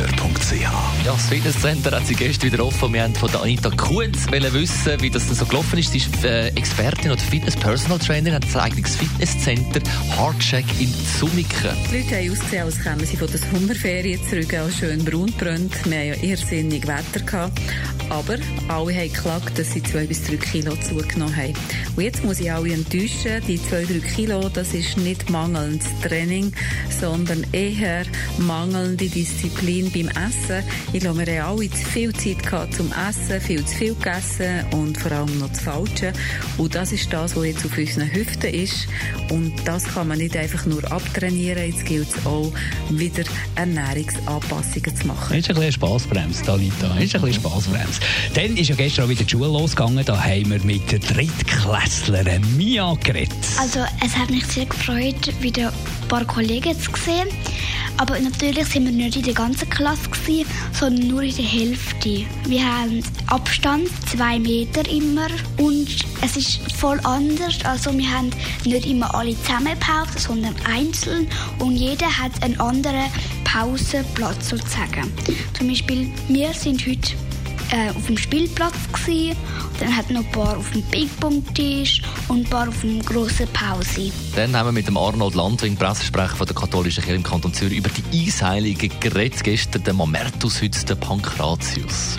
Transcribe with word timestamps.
AlexanderKeller.ch 0.00 1.04
Ja, 1.04 1.12
das 1.12 1.28
Fitnesscenter 1.28 1.96
hat 1.96 2.06
sie 2.06 2.14
gestern 2.14 2.52
wieder 2.52 2.64
offen. 2.64 2.92
Wir 2.92 3.02
haben 3.02 3.14
von 3.14 3.30
der 3.30 3.42
Anita 3.42 3.70
Kunz 3.70 4.30
wissen, 4.30 5.00
wie 5.00 5.10
das 5.10 5.28
so 5.28 5.44
gelaufen 5.44 5.78
ist. 5.78 5.92
Sie 5.92 5.98
ist 5.98 6.24
äh, 6.24 6.48
Expertin 6.48 7.10
oder 7.10 7.20
Fitness-Personal 7.20 7.98
Trainer, 7.98 8.32
hat 8.34 8.44
ein 8.44 8.60
eigenes 8.60 8.96
Fitnesscenter, 8.96 9.80
Hardcheck 10.16 10.64
in 10.78 10.92
Zuniken. 11.18 11.76
Die 11.90 11.98
Leute 11.98 12.16
haben 12.16 12.30
ausgesehen, 12.30 12.64
als 12.64 12.82
kämen 12.82 13.06
sie 13.06 13.16
von 13.16 13.28
der 13.28 13.38
Sommerferien 13.38 14.20
zurück, 14.28 14.54
als 14.54 14.78
schön 14.78 15.04
braun 15.04 15.32
brennt. 15.38 15.72
Wir 15.90 15.98
hatten 15.98 16.22
ja 16.22 16.30
irrsinnig 16.30 16.86
Wetter. 16.86 17.20
Gehabt. 17.20 17.60
Aber 18.08 18.38
alle 18.68 18.94
haben 18.94 19.12
geklagt, 19.12 19.58
dass 19.58 19.72
sie 19.72 19.82
zwei 19.82 20.04
bis 20.04 20.24
drei 20.24 20.36
Kilo 20.36 20.74
zugenommen 20.76 21.36
haben. 21.36 21.54
Und 21.94 22.02
jetzt 22.02 22.24
muss 22.24 22.40
ich 22.40 22.50
alle 22.50 22.72
enttäuschen. 22.72 23.40
Die 23.46 23.62
zwei, 23.62 23.84
drei 23.84 24.00
Kilo, 24.00 24.48
das 24.48 24.74
ist 24.74 24.96
nicht 24.96 25.30
mangelndes 25.30 25.86
Training, 26.02 26.52
sondern 27.00 27.46
eher 27.52 28.04
mangelnde 28.38 29.08
Disziplin 29.08 29.89
beim 29.92 30.08
Essen. 30.08 30.64
Ich 30.92 31.00
glaube, 31.00 31.26
wir 31.26 31.42
haben 31.42 31.58
alle 31.58 31.70
zu 31.70 31.84
viel 31.84 32.12
Zeit 32.12 32.42
gehabt 32.42 32.74
zum 32.74 32.92
Essen, 32.92 33.40
viel 33.40 33.64
zu 33.64 33.74
viel 33.76 33.94
gegessen 33.94 34.64
und 34.72 34.98
vor 34.98 35.12
allem 35.12 35.38
noch 35.38 35.48
das 35.48 35.60
Falsche. 35.60 36.12
Und 36.58 36.74
das 36.74 36.92
ist 36.92 37.12
das, 37.12 37.36
was 37.36 37.44
jetzt 37.44 37.64
auf 37.64 37.76
unseren 37.76 38.12
Hüften 38.12 38.54
ist. 38.54 38.86
Und 39.30 39.52
das 39.64 39.84
kann 39.84 40.08
man 40.08 40.18
nicht 40.18 40.36
einfach 40.36 40.66
nur 40.66 40.90
abtrainieren. 40.90 41.64
Jetzt 41.64 41.84
gilt 41.84 42.08
es 42.08 42.26
auch, 42.26 42.52
wieder 42.90 43.24
Ernährungsanpassungen 43.56 44.96
zu 44.96 45.06
machen. 45.06 45.36
Ist 45.36 45.48
ein 45.48 45.56
bisschen 45.56 45.72
Spassbremse, 45.72 46.52
Anita. 46.52 46.96
Ist 46.98 47.14
ein 47.14 47.22
bisschen 47.22 47.42
Spassbremse. 47.42 48.00
Dann 48.34 48.56
ist 48.56 48.68
ja 48.68 48.74
gestern 48.74 49.04
auch 49.04 49.08
wieder 49.08 49.24
die 49.24 49.30
Schule 49.30 49.46
losgegangen. 49.46 50.04
Da 50.04 50.22
haben 50.22 50.50
wir 50.50 50.62
mit 50.64 50.90
der 50.90 50.98
Drittklässlerin 50.98 52.56
Mia 52.56 52.94
geredet. 53.02 53.32
Also 53.58 53.80
es 54.04 54.16
hat 54.16 54.30
mich 54.30 54.46
sehr 54.46 54.66
gefreut, 54.66 55.32
wieder 55.40 55.68
ein 55.68 56.08
paar 56.08 56.24
Kollegen 56.24 56.78
zu 56.78 56.90
sehen. 57.04 57.28
Aber 57.96 58.18
natürlich 58.18 58.66
sind 58.66 58.84
wir 58.84 58.92
nicht 58.92 59.16
in 59.16 59.22
der 59.22 59.34
ganzen 59.34 59.68
Klasse, 59.68 59.79
gewesen, 60.10 60.46
sondern 60.72 61.08
nur 61.08 61.22
in 61.22 61.34
der 61.34 61.44
Hälfte. 61.44 62.24
Wir 62.46 62.64
haben 62.64 63.02
Abstand, 63.28 63.88
zwei 64.08 64.38
Meter 64.38 64.88
immer. 64.88 65.28
Und 65.58 65.88
es 66.22 66.36
ist 66.36 66.72
voll 66.72 67.00
anders. 67.04 67.64
Also 67.64 67.96
wir 67.96 68.10
haben 68.10 68.30
nicht 68.64 68.86
immer 68.86 69.14
alle 69.14 69.34
zusammen 69.42 69.78
sondern 70.16 70.54
einzeln. 70.64 71.28
Und 71.58 71.76
jeder 71.76 72.06
hat 72.06 72.42
einen 72.42 72.60
anderen 72.60 73.10
Pausenplatz 73.44 74.50
sozusagen. 74.50 75.12
Zum 75.56 75.68
Beispiel, 75.68 76.10
wir 76.28 76.52
sind 76.52 76.86
heute 76.86 77.14
äh, 77.72 77.90
auf 77.90 78.06
dem 78.06 78.16
Spielplatz 78.16 78.74
gewesen. 78.92 79.36
Dann 79.78 79.96
hat 79.96 80.10
noch 80.10 80.24
ein 80.24 80.32
paar 80.32 80.56
auf 80.58 80.70
dem 80.72 80.82
Ping-Pong-Tisch 80.82 82.02
und 82.28 82.40
ein 82.40 82.50
paar 82.50 82.68
auf 82.68 82.80
dem 82.80 83.02
grossen 83.02 83.48
Pause. 83.48 84.12
Dann 84.36 84.54
haben 84.54 84.68
wir 84.68 84.72
mit 84.72 84.86
dem 84.86 84.96
Arnold 84.96 85.34
Landwing, 85.34 85.76
Pressesprecher 85.76 86.36
von 86.36 86.46
der 86.46 86.54
katholischen 86.56 87.02
Kirche 87.02 87.16
im 87.16 87.22
Kanton 87.22 87.54
Zürich, 87.54 87.78
über 87.78 87.90
die 87.90 88.24
Einseiligen 88.24 88.90
geredet. 89.00 89.42
Gestern 89.42 89.84
der 89.84 89.94
Mamertus, 89.94 90.60
heute 90.60 90.84
der 90.84 90.96
Pankratius. 90.96 92.16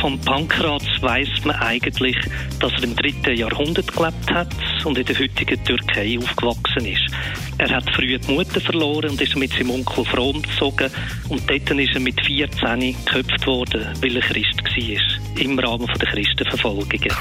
Von 0.00 0.18
Pankraz 0.20 0.84
weiß 1.00 1.44
man 1.44 1.56
eigentlich, 1.56 2.16
dass 2.58 2.72
er 2.72 2.84
im 2.84 2.96
dritten 2.96 3.36
Jahrhundert 3.36 3.94
gelebt 3.94 4.32
hat 4.32 4.48
und 4.84 4.96
in 4.96 5.04
der 5.04 5.18
heutigen 5.18 5.62
Türkei 5.64 6.18
aufgewachsen 6.18 6.86
ist. 6.86 7.14
Er 7.58 7.68
hat 7.76 7.84
früh 7.94 8.18
die 8.18 8.32
Mutter 8.32 8.60
verloren 8.62 9.10
und 9.10 9.20
ist 9.20 9.36
mit 9.36 9.52
seinem 9.52 9.70
Onkel 9.70 10.00
auf 10.00 10.16
Rom 10.16 10.40
gezogen. 10.40 10.90
Und 11.28 11.42
dort 11.50 11.70
ist 11.70 11.94
er 11.94 12.00
mit 12.00 12.18
14 12.24 12.80
geköpft 13.04 13.46
worden, 13.46 13.88
weil 14.00 14.16
er 14.16 14.22
Christ 14.22 14.62
war. 14.64 15.42
Im 15.42 15.58
Rahmen 15.58 15.86
der 15.86 16.08
Christenverfolgungen. 16.08 17.14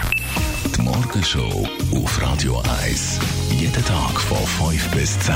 Die 0.77 0.81
Morgenshow 0.81 1.67
auf 1.95 2.21
Radio 2.21 2.61
1. 2.83 3.19
Jeden 3.59 3.85
Tag 3.85 4.21
von 4.21 4.69
5 4.69 4.91
bis 4.91 5.19
10. 5.19 5.35